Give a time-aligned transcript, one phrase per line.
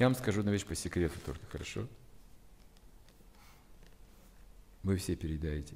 [0.00, 1.86] Я вам скажу одну вещь по секрету только, хорошо?
[4.82, 5.74] Вы все передаете.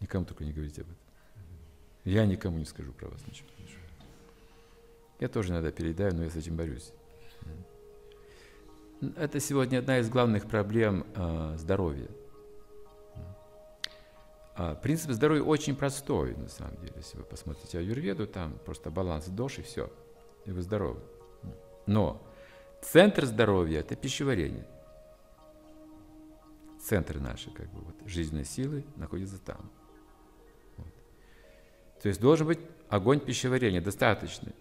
[0.00, 1.00] Никому только не говорите об этом.
[2.04, 3.48] Я никому не скажу про вас ничего.
[5.18, 6.92] Я тоже иногда передаю, но я с этим борюсь.
[9.16, 12.08] Это сегодня одна из главных проблем э, здоровья.
[14.56, 16.92] А, принцип здоровья очень простой, на самом деле.
[16.96, 19.90] Если вы посмотрите аюрведу, там просто баланс дож и все.
[20.44, 21.00] И вы здоровы.
[21.86, 22.22] Но
[22.82, 24.66] центр здоровья– это пищеварение.
[26.80, 29.70] Центр нашей как бы, вот, жизненной силы находится там.
[30.76, 30.92] Вот.
[32.02, 34.54] То есть должен быть огонь пищеварения достаточный.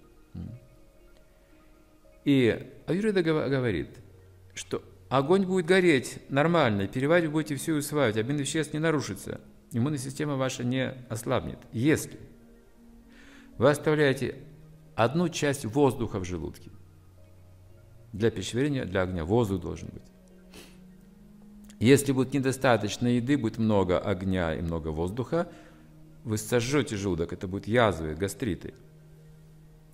[2.26, 3.98] И Аюрведа говорит,
[4.54, 10.36] что огонь будет гореть нормально, переваривать будете все усваивать, обмен веществ не нарушится, иммунная система
[10.36, 11.60] ваша не ослабнет.
[11.72, 12.20] Если
[13.58, 14.36] вы оставляете
[14.96, 16.70] одну часть воздуха в желудке,
[18.20, 20.04] для пищеварения, для огня воздух должен быть.
[21.80, 25.48] Если будет недостаточно еды, будет много огня и много воздуха,
[26.24, 28.74] вы сожжете желудок, это будет язвы, гастриты–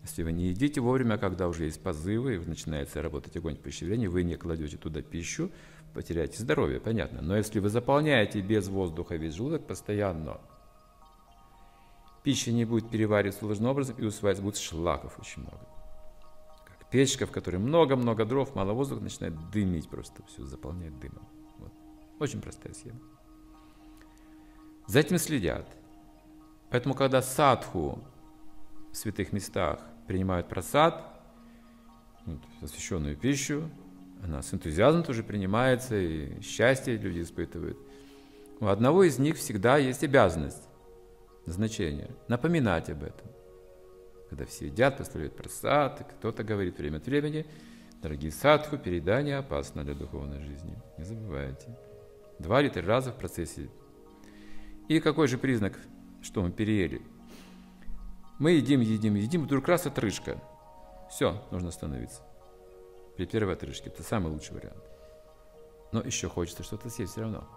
[0.06, 4.22] если вы не едите вовремя, когда уже есть позывы, и начинается работать огонь пищеварения, вы
[4.22, 5.50] не кладете туда пищу,
[5.96, 7.24] потеряете здоровье, понятно.
[7.24, 10.40] Но если вы заполняете без воздуха весь желудок постоянно,
[12.22, 15.75] пища не будет перевариваться должным образом и усваиваться будет шлаков очень много.
[16.92, 21.28] Печка, в которой много-много дров, мало воздуха, начинает дымить просто, все заполняет дымом.
[21.58, 21.72] Вот.
[22.20, 23.00] Очень простая схема.
[24.88, 25.68] За этим следят.
[26.70, 28.00] Поэтому, когда садху
[28.92, 31.04] в святых местах принимают просад,
[32.62, 33.70] освященную пищу,
[34.24, 37.78] она с энтузиазмом тоже принимается, и счастье люди испытывают.
[38.60, 40.68] У одного из них всегда есть обязанность,
[41.46, 43.28] назначение, напоминать об этом.
[44.30, 47.46] Когда все едят, поставляют просад, кто-то говорит время от времени,
[48.02, 50.76] дорогие садху, передание опасно для духовной жизни.
[50.98, 51.78] Не забывайте.
[52.40, 53.70] Два или три раза в процессе.
[54.88, 55.80] И какой же признак,
[56.22, 57.02] что мы переели?
[58.40, 60.42] Мы едим, едим, едим, вдруг раз отрыжка.
[61.10, 62.22] Все, нужно остановиться.
[63.16, 63.90] При первой отрыжке.
[63.90, 64.84] Это самый лучший вариант.
[65.92, 67.48] Но еще хочется что-то съесть все равно.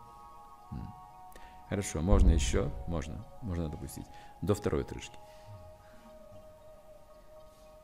[1.68, 4.06] Хорошо, можно еще, можно, можно допустить.
[4.40, 5.18] До второй отрыжки.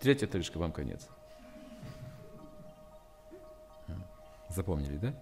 [0.00, 1.09] Третья отрыжка, вам конец.
[4.50, 5.15] Запомнили, да?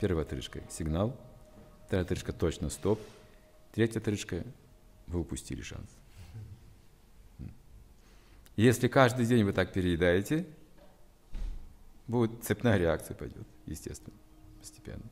[0.00, 1.16] Первая отрыжка– сигнал.
[1.86, 3.00] Вторая отрыжка– точно стоп.
[3.72, 4.44] Третья отрыжка–
[5.06, 5.88] вы упустили шанс.
[8.56, 10.46] Если каждый день вы так переедаете,
[12.06, 14.16] будет цепная реакция пойдет, естественно,
[14.60, 15.02] постепенно.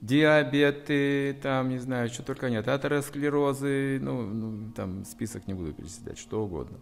[0.00, 6.18] Диабеты, там, не знаю, что только нет, атеросклерозы, ну, ну, там список не буду перечислять,
[6.18, 6.78] что угодно.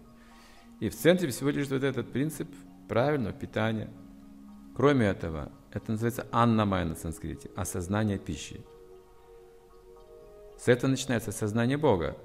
[0.81, 2.49] И в центре всего лишь вот этот принцип
[2.89, 3.91] правильного питания.
[4.75, 8.65] Кроме этого, это называется аннамая на санскрите, осознание пищи.
[10.59, 12.17] С этого начинается осознание Бога.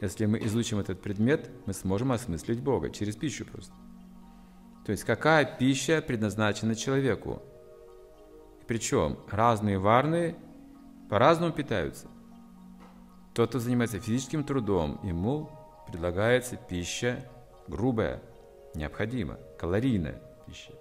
[0.00, 3.74] Если мы изучим этот предмет, мы сможем осмыслить Бога через пищу просто.
[4.86, 7.42] То есть какая пища предназначена человеку.
[8.66, 10.36] Причем разные варны
[11.08, 12.06] по-разному питаются.
[13.34, 15.50] Тот, кто занимается физическим трудом, ему
[15.86, 17.28] предлагается пища
[17.70, 18.20] грубая,
[18.74, 20.72] необходима, калорийная пища.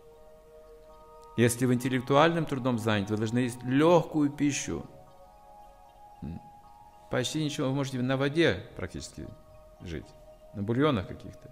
[1.38, 4.86] Если вы интеллектуальным трудом заняты, вы должны есть легкую пищу,
[7.10, 9.26] почти ничего, вы можете на воде практически
[9.82, 10.06] жить,
[10.54, 11.50] на бульонах каких-то,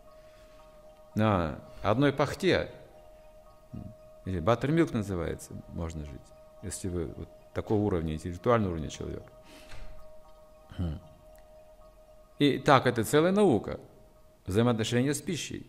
[1.15, 2.69] на одной пахте,
[4.25, 6.19] или баттермилк называется, можно жить,
[6.63, 9.31] если вы вот такого уровня, интеллектуального уровня человека.
[12.39, 13.79] И так, это целая наука,
[14.47, 15.67] взаимоотношения с пищей.